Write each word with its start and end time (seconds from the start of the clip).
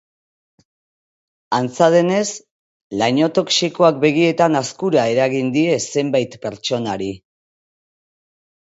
Antza 1.57 1.89
denez, 1.97 2.23
laino 3.03 3.27
toxikoak 3.39 4.01
begietan 4.07 4.61
azkura 4.63 5.05
eragin 5.15 5.55
die 5.61 5.79
zenbait 5.95 6.41
pertsonari. 6.49 7.17